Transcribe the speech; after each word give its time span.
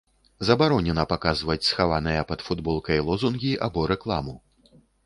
Забаронена 0.47 1.05
паказваць 1.11 1.59
схаваныя 1.69 2.27
пад 2.33 2.39
футболкай 2.49 2.97
лозунгі 3.13 3.57
або 3.69 3.79
рэкламу. 3.95 4.35